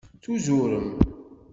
Tuzurem. 0.21 0.87